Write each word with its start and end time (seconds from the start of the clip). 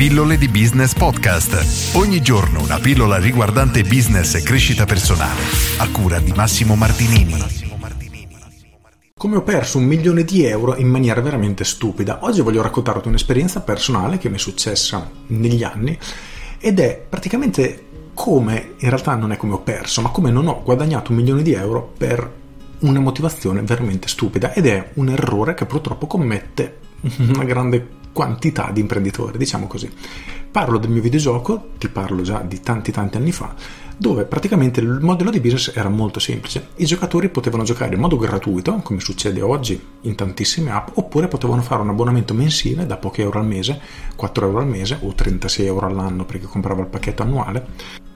Pillole 0.00 0.38
di 0.38 0.48
Business 0.48 0.94
Podcast. 0.94 1.94
Ogni 1.94 2.22
giorno 2.22 2.62
una 2.62 2.78
pillola 2.78 3.18
riguardante 3.18 3.82
business 3.82 4.34
e 4.34 4.42
crescita 4.42 4.86
personale. 4.86 5.42
A 5.76 5.90
cura 5.90 6.18
di 6.20 6.32
Massimo 6.32 6.74
Martinini. 6.74 7.34
Come 9.14 9.36
ho 9.36 9.42
perso 9.42 9.76
un 9.76 9.84
milione 9.84 10.24
di 10.24 10.42
euro 10.42 10.74
in 10.76 10.88
maniera 10.88 11.20
veramente 11.20 11.64
stupida. 11.64 12.20
Oggi 12.22 12.40
voglio 12.40 12.62
raccontarti 12.62 13.08
un'esperienza 13.08 13.60
personale 13.60 14.16
che 14.16 14.30
mi 14.30 14.36
è 14.36 14.38
successa 14.38 15.06
negli 15.26 15.62
anni 15.62 15.98
ed 16.58 16.80
è 16.80 17.04
praticamente 17.06 17.84
come, 18.14 18.76
in 18.78 18.88
realtà 18.88 19.16
non 19.16 19.32
è 19.32 19.36
come 19.36 19.52
ho 19.52 19.60
perso, 19.60 20.00
ma 20.00 20.08
come 20.08 20.30
non 20.30 20.46
ho 20.46 20.62
guadagnato 20.62 21.10
un 21.10 21.18
milione 21.18 21.42
di 21.42 21.52
euro 21.52 21.92
per 21.98 22.38
una 22.78 23.00
motivazione 23.00 23.60
veramente 23.60 24.08
stupida 24.08 24.54
ed 24.54 24.64
è 24.64 24.92
un 24.94 25.10
errore 25.10 25.52
che 25.52 25.66
purtroppo 25.66 26.06
commette 26.06 26.78
una 27.18 27.44
grande 27.44 27.98
quantità 28.12 28.70
di 28.72 28.80
imprenditori, 28.80 29.38
diciamo 29.38 29.66
così. 29.66 29.90
Parlo 30.50 30.78
del 30.78 30.90
mio 30.90 31.00
videogioco, 31.00 31.70
ti 31.78 31.88
parlo 31.88 32.22
già 32.22 32.40
di 32.40 32.60
tanti 32.60 32.90
tanti 32.90 33.16
anni 33.16 33.30
fa, 33.30 33.54
dove 33.96 34.24
praticamente 34.24 34.80
il 34.80 34.98
modello 35.00 35.30
di 35.30 35.38
business 35.38 35.72
era 35.76 35.88
molto 35.88 36.18
semplice. 36.18 36.70
I 36.76 36.86
giocatori 36.86 37.28
potevano 37.28 37.62
giocare 37.62 37.94
in 37.94 38.00
modo 38.00 38.16
gratuito, 38.16 38.80
come 38.82 38.98
succede 38.98 39.42
oggi 39.42 39.80
in 40.00 40.14
tantissime 40.16 40.72
app, 40.72 40.88
oppure 40.94 41.28
potevano 41.28 41.62
fare 41.62 41.82
un 41.82 41.90
abbonamento 41.90 42.34
mensile 42.34 42.86
da 42.86 42.96
pochi 42.96 43.20
euro 43.20 43.38
al 43.38 43.46
mese, 43.46 43.80
4 44.16 44.46
euro 44.46 44.58
al 44.58 44.66
mese 44.66 44.98
o 45.02 45.14
36 45.14 45.66
euro 45.66 45.86
all'anno 45.86 46.24
perché 46.24 46.46
comprava 46.46 46.80
il 46.80 46.88
pacchetto 46.88 47.22
annuale. 47.22 47.66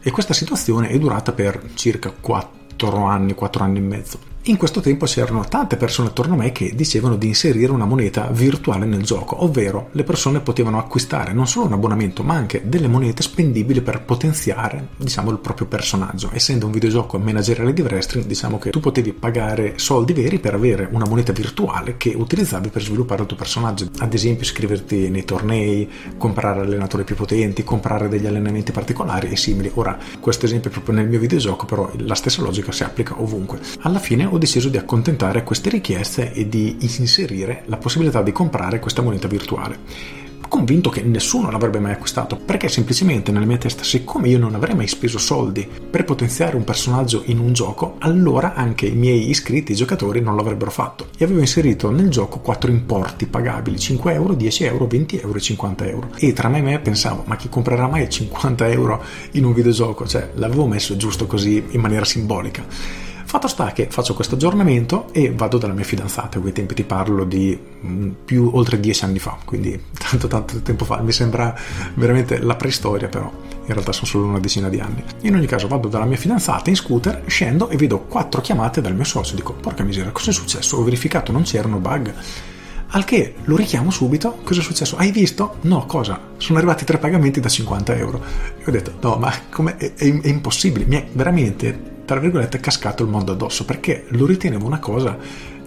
E 0.00 0.11
questa 0.11 0.34
situazione 0.34 0.88
è 0.88 0.98
durata 0.98 1.33
per 1.33 1.62
circa 1.74 2.11
4 2.11 3.05
anni, 3.05 3.34
4 3.34 3.62
anni 3.62 3.78
e 3.78 3.83
mezzo. 3.83 4.34
In 4.47 4.59
questo 4.59 4.83
tempo 4.83 5.07
c'erano 5.07 5.47
tante 5.48 5.79
persone 5.79 6.09
attorno 6.09 6.34
a 6.34 6.37
me 6.37 6.53
che 6.53 6.75
dicevano 6.75 7.16
di 7.16 7.29
inserire 7.29 7.73
una 7.73 7.87
moneta 7.87 8.29
virtuale 8.30 8.84
nel 8.84 9.03
gioco, 9.03 9.43
ovvero 9.43 9.89
le 9.93 10.05
persone 10.05 10.41
potevano 10.41 10.79
acquistare 10.79 11.33
non 11.33 11.47
solo 11.47 11.65
un 11.65 11.73
abbonamento 11.73 12.23
ma 12.23 12.34
anche 12.34 12.61
delle 12.62 12.87
monete 12.87 13.23
spendibili 13.23 13.80
per 13.80 14.03
potenziare 14.03 14.89
diciamo, 14.98 15.31
il 15.31 15.39
proprio 15.39 15.67
personaggio. 15.67 16.28
Essendo 16.31 16.67
un 16.67 16.73
videogioco 16.73 17.17
manageriale 17.17 17.73
di 17.73 17.81
wrestling, 17.81 18.27
diciamo 18.27 18.59
che 18.59 18.69
tu 18.69 18.81
potevi 18.81 19.14
pagare 19.14 19.78
soldi 19.78 20.12
veri 20.12 20.39
per 20.39 20.53
avere 20.53 20.91
una 20.92 21.06
moneta 21.08 21.33
virtuale 21.33 21.97
che 21.97 22.12
utilizzavi 22.14 22.69
per 22.69 22.83
sviluppare 22.83 23.23
il 23.23 23.29
tuo 23.29 23.39
personaggio. 23.39 23.89
Ad 24.01 24.12
esempio 24.12 24.42
iscriverti 24.42 25.08
nei 25.08 25.25
tornei, 25.25 25.89
comprare 26.19 26.61
allenatori 26.61 27.05
più 27.05 27.17
potenti, 27.17 27.64
comprare 27.64 28.08
degli 28.08 28.27
allenamenti 28.27 28.73
particolari 28.73 29.31
e 29.31 29.36
simili. 29.36 29.70
Ora, 29.73 29.97
questo 30.20 30.45
esempio 30.45 30.69
è 30.69 30.73
proprio 30.75 30.97
nel 30.97 31.08
mio 31.08 31.19
videogioco, 31.19 31.64
però 31.64 31.91
la 31.97 32.14
stessa 32.14 32.42
logica 32.42 32.73
si 32.73 32.84
applica 32.84 33.19
ovunque. 33.19 33.58
Alla 33.81 33.98
fine 33.98 34.33
ho 34.34 34.38
deciso 34.38 34.68
di 34.68 34.77
accontentare 34.77 35.44
queste 35.44 35.70
richieste 35.70 36.32
e 36.32 36.48
di 36.48 36.77
inserire 36.80 37.62
la 37.66 37.77
possibilità 37.77 38.22
di 38.22 38.32
comprare 38.32 38.80
questa 38.80 39.02
moneta 39.02 39.28
virtuale 39.28 40.22
convinto 40.54 40.88
che 40.88 41.02
nessuno 41.02 41.50
l'avrebbe 41.50 41.80
mai 41.80 41.90
acquistato, 41.90 42.36
perché 42.36 42.68
semplicemente 42.68 43.32
nella 43.32 43.44
mia 43.44 43.58
testa, 43.58 43.82
siccome 43.82 44.28
io 44.28 44.38
non 44.38 44.55
avrei 44.55 44.77
mai 44.77 44.86
speso 44.86 45.18
soldi 45.18 45.68
per 45.90 46.05
potenziare 46.05 46.55
un 46.55 46.62
personaggio 46.62 47.22
in 47.27 47.40
un 47.40 47.52
gioco, 47.52 47.96
allora 47.98 48.55
anche 48.55 48.86
i 48.86 48.94
miei 48.94 49.28
iscritti, 49.30 49.72
i 49.72 49.74
giocatori, 49.74 50.20
non 50.20 50.36
l'avrebbero 50.36 50.70
fatto. 50.70 51.08
E 51.18 51.24
avevo 51.24 51.40
inserito 51.40 51.90
nel 51.90 52.08
gioco 52.08 52.38
quattro 52.38 52.70
importi 52.70 53.27
pagabili, 53.27 53.80
5 53.80 54.12
euro, 54.12 54.34
10 54.34 54.64
euro, 54.64 54.86
20 54.86 55.20
euro 55.22 55.38
e 55.38 55.40
50 55.40 55.86
euro. 55.86 56.10
E 56.18 56.32
tra 56.32 56.48
me 56.48 56.58
e 56.58 56.62
me 56.62 56.78
pensavo, 56.78 57.24
ma 57.27 57.34
chi 57.34 57.48
comprerà 57.48 57.88
mai 57.88 58.08
50 58.08 58.68
euro 58.68 59.02
in 59.32 59.44
un 59.44 59.52
videogioco? 59.55 60.06
Cioè, 60.06 60.30
l'avevo 60.34 60.68
messo 60.68 60.96
giusto 60.96 61.27
così 61.27 61.64
in 61.70 61.80
maniera 61.80 62.05
simbolica. 62.05 62.64
Fatto 63.34 63.48
sta 63.48 63.72
che 63.72 63.88
faccio 63.90 64.14
questo 64.14 64.36
aggiornamento 64.36 65.08
e 65.10 65.32
vado 65.32 65.58
dalla 65.58 65.72
mia 65.72 65.82
fidanzata, 65.82 66.38
quei 66.38 66.52
tempi 66.52 66.72
ti 66.72 66.84
parlo 66.84 67.24
di 67.24 67.58
mm, 67.84 68.10
più 68.24 68.48
oltre 68.52 68.78
dieci 68.78 69.04
anni 69.04 69.18
fa, 69.18 69.36
quindi 69.44 69.77
tanto 69.98 70.28
tanto 70.28 70.60
tempo 70.62 70.84
fa, 70.84 71.00
mi 71.00 71.10
sembra 71.10 71.52
veramente 71.94 72.38
la 72.38 72.55
preistoria 72.55 73.08
però, 73.08 73.28
in 73.66 73.72
realtà 73.72 73.90
sono 73.90 74.06
solo 74.06 74.27
una 74.27 74.38
decina 74.38 74.68
di 74.68 74.78
anni. 74.78 75.02
In 75.22 75.34
ogni 75.34 75.46
caso 75.46 75.66
vado 75.66 75.88
dalla 75.88 76.05
mia 76.05 76.16
fidanzata 76.16 76.70
in 76.70 76.77
scooter, 76.77 77.24
scendo 77.27 77.70
e 77.70 77.77
vedo 77.77 78.02
quattro 78.02 78.40
chiamate 78.40 78.80
dal 78.80 78.94
mio 78.94 79.02
socio, 79.02 79.34
dico 79.34 79.52
porca 79.55 79.83
miseria, 79.83 80.12
cosa 80.12 80.30
è 80.30 80.33
successo? 80.33 80.77
Ho 80.77 80.84
verificato, 80.84 81.33
non 81.33 81.42
c'erano 81.42 81.78
bug. 81.78 82.14
Al 82.90 83.05
che 83.05 83.34
lo 83.46 83.56
richiamo 83.56 83.90
subito, 83.90 84.39
cosa 84.44 84.61
è 84.61 84.62
successo? 84.62 84.96
Hai 84.96 85.11
visto? 85.11 85.56
No, 85.62 85.86
cosa? 85.86 86.20
Sono 86.36 86.58
arrivati 86.58 86.84
tre 86.84 86.98
pagamenti 86.98 87.40
da 87.40 87.48
50 87.48 87.96
euro. 87.96 88.23
E 88.58 88.62
ho 88.64 88.70
detto, 88.70 88.92
no, 89.00 89.17
ma 89.17 89.33
come 89.50 89.77
è, 89.77 89.94
è, 89.94 90.20
è 90.20 90.28
impossibile, 90.28 90.84
mi 90.84 90.94
è 90.94 91.06
veramente 91.14 91.93
tra 92.05 92.20
virgolette, 92.20 92.61
cascato 92.61 93.03
il 93.03 93.11
mondo 93.11 93.33
addosso 93.33 93.65
perché 93.65 94.05
lo 94.09 94.27
ritenevo 94.27 94.67
una 94.67 94.79
cosa 94.79 95.17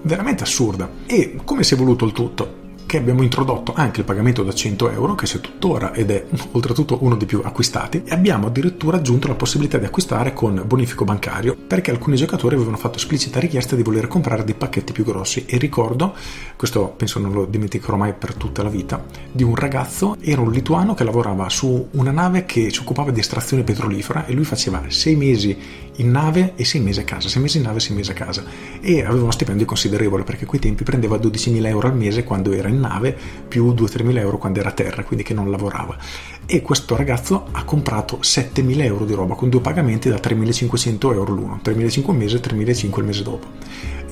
veramente 0.02 0.44
assurda. 0.44 0.90
E 1.06 1.40
come 1.44 1.64
si 1.64 1.74
è 1.74 1.78
voluto 1.78 2.06
il 2.06 2.12
tutto? 2.12 2.66
che 2.88 2.98
abbiamo 2.98 3.22
introdotto 3.22 3.74
anche 3.76 4.00
il 4.00 4.06
pagamento 4.06 4.44
da 4.44 4.54
100 4.54 4.90
euro, 4.92 5.14
che 5.14 5.26
c'è 5.26 5.40
tuttora 5.42 5.94
ed 5.94 6.10
è 6.10 6.26
oltretutto 6.54 6.98
uno 7.02 7.16
dei 7.16 7.28
più 7.28 7.42
acquistati, 7.44 8.02
e 8.06 8.14
abbiamo 8.14 8.48
addirittura 8.48 8.98
aggiunto 8.98 9.28
la 9.28 9.36
possibilità 9.36 9.78
di 9.78 9.86
acquistare 9.86 10.34
con 10.34 10.64
bonifico 10.66 11.04
bancario, 11.04 11.56
perché 11.56 11.92
alcuni 11.92 12.16
giocatori 12.16 12.56
avevano 12.56 12.78
fatto 12.78 12.98
esplicita 12.98 13.40
richiesta 13.40 13.76
di 13.76 13.84
voler 13.84 14.08
comprare 14.08 14.46
dei 14.46 14.56
pacchetti 14.56 14.94
più 14.94 15.04
grossi. 15.04 15.46
E 15.46 15.58
ricordo, 15.58 16.16
questo 16.56 16.94
penso 16.96 17.20
non 17.20 17.34
lo 17.34 17.46
dimenticherò 17.46 17.98
mai 17.98 18.14
per 18.14 18.34
tutta 18.34 18.64
la 18.64 18.70
vita, 18.70 19.04
di 19.32 19.44
un 19.44 19.56
ragazzo, 19.56 20.16
era 20.22 20.42
un 20.42 20.52
lituano 20.52 20.94
che 20.94 21.04
lavorava 21.04 21.50
su 21.50 21.90
una 21.92 22.12
nave 22.12 22.46
che 22.46 22.72
si 22.72 22.80
occupava 22.80 23.12
di 23.12 23.20
estrazione 23.20 23.64
petrolifera 23.64 24.26
e 24.26 24.32
lui 24.32 24.46
faceva 24.46 24.82
sei 24.88 25.18
mesi 25.18 25.58
in 25.98 26.12
nave 26.12 26.54
e 26.56 26.66
sei 26.66 26.82
mesi 26.82 27.00
a 27.00 27.04
casa, 27.04 27.30
sei 27.30 27.42
mesi 27.42 27.58
in 27.58 27.64
nave 27.64 27.78
e 27.78 27.82
sei 27.82 27.96
mesi 27.96 28.12
a 28.12 28.14
casa. 28.14 28.44
E 28.82 29.04
aveva 29.04 29.22
uno 29.22 29.32
stipendio 29.32 29.66
considerevole 29.66 30.24
perché 30.24 30.44
a 30.46 30.48
quei 30.48 30.60
tempi 30.60 30.84
prendeva 30.84 31.18
12.000 31.18 31.66
euro 31.68 31.88
al 31.88 31.96
mese 31.96 32.24
quando 32.24 32.52
era 32.52 32.68
in 32.68 32.80
nave 32.80 33.16
più 33.48 33.72
2-3 33.74 34.04
mila 34.04 34.20
euro 34.20 34.38
quando 34.38 34.60
era 34.60 34.70
a 34.70 34.74
terra, 34.74 35.04
quindi 35.04 35.24
che 35.24 35.34
non 35.34 35.50
lavorava. 35.50 35.98
E 36.46 36.62
questo 36.62 36.96
ragazzo 36.96 37.48
ha 37.52 37.64
comprato 37.64 38.20
7 38.22 38.62
mila 38.62 38.84
euro 38.84 39.06
di 39.06 39.14
roba 39.14 39.36
con 39.36 39.50
due 39.50 39.62
pagamenti 39.62 40.10
da 40.10 40.18
3.500 40.18 41.14
euro 41.14 41.34
l'uno, 41.34 41.60
3.500 41.64 42.10
al 42.10 42.16
mese 42.16 42.38
e 42.38 42.40
3.500 42.42 43.00
il 43.00 43.04
mese 43.06 43.24
dopo. 43.24 43.48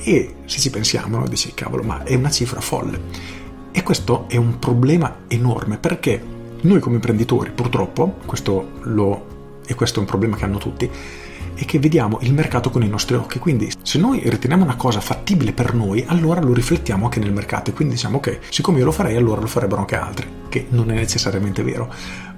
E 0.02 0.34
se 0.44 0.58
ci 0.58 0.70
pensiamo, 0.70 1.18
no, 1.18 1.28
dici 1.28 1.52
cavolo, 1.54 1.82
ma 1.82 2.02
è 2.04 2.14
una 2.14 2.30
cifra 2.30 2.60
folle. 2.60 3.00
E 3.72 3.82
questo 3.82 4.26
è 4.28 4.36
un 4.36 4.58
problema 4.58 5.24
enorme 5.28 5.78
perché 5.78 6.34
noi 6.62 6.80
come 6.80 6.96
imprenditori, 6.96 7.50
purtroppo, 7.50 8.16
questo 8.24 8.70
lo, 8.82 9.58
e 9.66 9.74
questo 9.74 9.98
è 9.98 10.00
un 10.00 10.06
problema 10.06 10.36
che 10.36 10.44
hanno 10.44 10.58
tutti, 10.58 10.90
e 11.56 11.64
che 11.64 11.78
vediamo 11.78 12.18
il 12.22 12.32
mercato 12.32 12.70
con 12.70 12.82
i 12.82 12.88
nostri 12.88 13.16
occhi. 13.16 13.38
Quindi 13.38 13.72
se 13.82 13.98
noi 13.98 14.22
riteniamo 14.24 14.62
una 14.62 14.76
cosa 14.76 15.00
fattibile 15.00 15.52
per 15.52 15.74
noi, 15.74 16.04
allora 16.06 16.40
lo 16.40 16.52
riflettiamo 16.52 17.04
anche 17.04 17.20
nel 17.20 17.32
mercato 17.32 17.70
e 17.70 17.72
quindi 17.72 17.94
diciamo 17.94 18.18
ok, 18.18 18.38
siccome 18.50 18.78
io 18.78 18.84
lo 18.84 18.92
farei, 18.92 19.16
allora 19.16 19.40
lo 19.40 19.46
farebbero 19.46 19.80
anche 19.80 19.96
altri, 19.96 20.26
che 20.48 20.66
non 20.70 20.90
è 20.90 20.94
necessariamente 20.94 21.62
vero. 21.62 21.92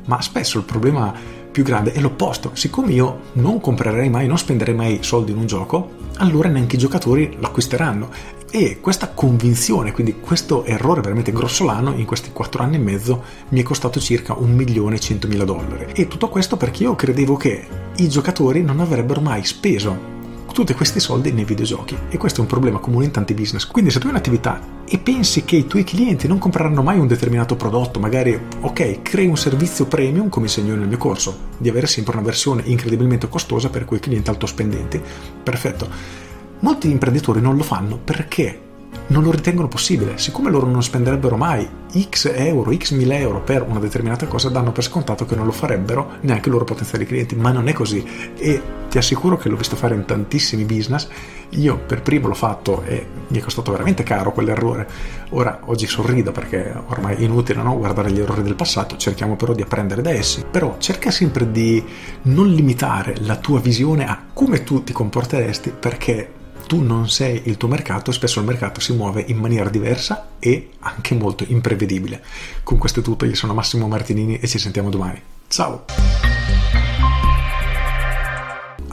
Ma 0.08 0.20
spesso 0.22 0.58
il 0.58 0.64
problema 0.64 1.12
più 1.50 1.62
grande 1.62 1.92
è 1.92 2.00
l'opposto. 2.00 2.50
Siccome 2.54 2.92
io 2.92 3.20
non 3.34 3.60
comprerei 3.60 4.08
mai, 4.08 4.26
non 4.26 4.38
spenderei 4.38 4.74
mai 4.74 4.98
soldi 5.02 5.32
in 5.32 5.38
un 5.38 5.46
gioco, 5.46 5.90
allora 6.16 6.48
neanche 6.48 6.76
i 6.76 6.78
giocatori 6.78 7.36
l'acquisteranno 7.38 8.36
e 8.50 8.78
questa 8.80 9.10
convinzione, 9.10 9.92
quindi 9.92 10.20
questo 10.20 10.64
errore 10.64 11.02
veramente 11.02 11.32
grossolano 11.32 11.92
in 11.94 12.06
questi 12.06 12.32
4 12.32 12.62
anni 12.62 12.76
e 12.76 12.78
mezzo 12.78 13.22
mi 13.50 13.60
è 13.60 13.62
costato 13.62 14.00
circa 14.00 14.34
un 14.34 14.54
milione 14.54 14.96
e 14.96 15.00
centomila 15.00 15.44
dollari. 15.44 15.92
E 15.94 16.08
tutto 16.08 16.28
questo 16.28 16.56
perché 16.56 16.84
io 16.84 16.94
credevo 16.94 17.36
che 17.36 17.66
i 17.96 18.08
giocatori 18.08 18.62
non 18.62 18.80
avrebbero 18.80 19.20
mai 19.20 19.44
speso 19.44 20.16
tutti 20.58 20.74
questi 20.74 20.98
soldi 20.98 21.30
nei 21.30 21.44
videogiochi 21.44 21.96
e 22.08 22.16
questo 22.16 22.40
è 22.40 22.42
un 22.42 22.48
problema 22.48 22.80
comune 22.80 23.04
in 23.04 23.12
tanti 23.12 23.32
business. 23.32 23.64
Quindi 23.64 23.92
se 23.92 24.00
tu 24.00 24.06
hai 24.06 24.12
un'attività 24.12 24.60
e 24.88 24.98
pensi 24.98 25.44
che 25.44 25.54
i 25.54 25.68
tuoi 25.68 25.84
clienti 25.84 26.26
non 26.26 26.38
compreranno 26.38 26.82
mai 26.82 26.98
un 26.98 27.06
determinato 27.06 27.54
prodotto, 27.54 28.00
magari 28.00 28.36
ok, 28.62 29.02
crei 29.02 29.28
un 29.28 29.36
servizio 29.36 29.86
premium 29.86 30.28
come 30.28 30.46
insegno 30.46 30.74
nel 30.74 30.88
mio 30.88 30.98
corso, 30.98 31.50
di 31.58 31.68
avere 31.68 31.86
sempre 31.86 32.16
una 32.16 32.24
versione 32.24 32.62
incredibilmente 32.64 33.28
costosa 33.28 33.70
per 33.70 33.84
quei 33.84 34.00
clienti 34.00 34.30
alto 34.30 34.46
spendenti, 34.46 35.00
perfetto 35.44 36.26
Molti 36.60 36.90
imprenditori 36.90 37.40
non 37.40 37.56
lo 37.56 37.62
fanno 37.62 37.98
perché 38.02 38.67
non 39.08 39.22
lo 39.22 39.30
ritengono 39.30 39.68
possibile. 39.68 40.18
Siccome 40.18 40.50
loro 40.50 40.66
non 40.66 40.82
spenderebbero 40.82 41.36
mai 41.36 41.68
x 41.98 42.30
euro, 42.34 42.74
x 42.76 42.92
mille 42.92 43.18
euro 43.18 43.40
per 43.40 43.64
una 43.66 43.78
determinata 43.78 44.26
cosa, 44.26 44.48
danno 44.48 44.72
per 44.72 44.84
scontato 44.84 45.24
che 45.24 45.34
non 45.34 45.46
lo 45.46 45.52
farebbero 45.52 46.16
neanche 46.22 46.48
i 46.48 46.52
loro 46.52 46.64
potenziali 46.64 47.06
clienti. 47.06 47.34
Ma 47.34 47.50
non 47.50 47.68
è 47.68 47.72
così. 47.72 48.04
E 48.36 48.62
ti 48.88 48.98
assicuro 48.98 49.36
che 49.36 49.48
l'ho 49.48 49.56
visto 49.56 49.76
fare 49.76 49.94
in 49.94 50.04
tantissimi 50.04 50.64
business. 50.64 51.08
Io 51.50 51.78
per 51.78 52.02
primo 52.02 52.28
l'ho 52.28 52.34
fatto 52.34 52.82
e 52.82 53.06
mi 53.28 53.38
è 53.38 53.42
costato 53.42 53.70
veramente 53.70 54.02
caro 54.02 54.32
quell'errore. 54.32 54.86
Ora 55.30 55.60
oggi 55.64 55.86
sorrido 55.86 56.32
perché 56.32 56.74
ormai 56.88 57.16
è 57.16 57.22
inutile 57.22 57.62
no? 57.62 57.76
guardare 57.76 58.10
gli 58.10 58.20
errori 58.20 58.42
del 58.42 58.54
passato, 58.54 58.96
cerchiamo 58.96 59.36
però 59.36 59.54
di 59.54 59.62
apprendere 59.62 60.02
da 60.02 60.10
essi. 60.10 60.44
Però 60.50 60.76
cerca 60.78 61.10
sempre 61.10 61.50
di 61.50 61.82
non 62.22 62.48
limitare 62.48 63.16
la 63.20 63.36
tua 63.36 63.60
visione 63.60 64.06
a 64.06 64.22
come 64.32 64.64
tu 64.64 64.84
ti 64.84 64.92
comporteresti 64.92 65.72
perché 65.78 66.32
tu 66.68 66.82
non 66.82 67.08
sei 67.08 67.40
il 67.46 67.56
tuo 67.56 67.66
mercato, 67.66 68.12
spesso 68.12 68.38
il 68.38 68.46
mercato 68.46 68.78
si 68.78 68.92
muove 68.92 69.24
in 69.26 69.38
maniera 69.38 69.70
diversa 69.70 70.32
e 70.38 70.72
anche 70.80 71.14
molto 71.14 71.44
imprevedibile. 71.48 72.22
Con 72.62 72.76
questo 72.76 73.00
è 73.00 73.02
tutto, 73.02 73.24
io 73.24 73.34
sono 73.34 73.54
Massimo 73.54 73.88
Martinini 73.88 74.38
e 74.38 74.46
ci 74.46 74.58
sentiamo 74.58 74.90
domani. 74.90 75.20
Ciao! 75.48 76.27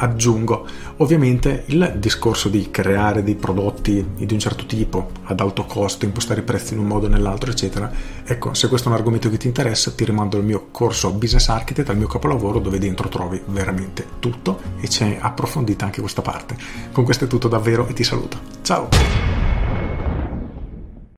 Aggiungo. 0.06 0.66
Ovviamente 0.98 1.64
il 1.68 1.96
discorso 1.98 2.50
di 2.50 2.70
creare 2.72 3.24
dei 3.24 3.36
prodotti 3.36 4.06
di 4.16 4.34
un 4.34 4.40
certo 4.40 4.66
tipo 4.66 5.12
ad 5.24 5.40
alto 5.40 5.66
costo, 5.66 6.06
impostare 6.06 6.42
i 6.42 6.44
prezzi 6.44 6.74
in 6.74 6.80
un 6.80 6.88
modo 6.88 7.08
o 7.08 7.10
nell'altro, 7.10 7.52
eccetera. 7.52 7.92
Ecco, 8.24 8.54
se 8.54 8.68
questo 8.68 8.88
è 8.88 8.92
un 8.92 8.98
argomento 8.98 9.30
che 9.30 9.38
ti 9.38 9.48
interessa, 9.48 9.92
ti 9.92 10.06
rimando 10.06 10.38
al 10.38 10.44
mio 10.44 10.68
corso 10.72 11.12
Business 11.12 11.50
Architect, 11.50 11.90
al 11.90 11.98
mio 11.98 12.08
capolavoro, 12.08 12.60
dove 12.60 12.80
dentro 12.80 13.10
trovi 13.10 13.42
veramente 13.48 14.06
tutto 14.20 14.60
e 14.80 14.88
c'è 14.88 15.18
approfondita 15.20 15.86
anche 15.86 16.02
questa 16.02 16.22
parte. 16.22 16.56
Con 16.92 17.04
questo 17.04 17.26
è 17.26 17.28
tutto 17.28 17.48
davvero 17.48 17.88
e 17.88 17.94
ti 17.94 18.04
saluto. 18.04 18.40
Ciao! 18.62 19.35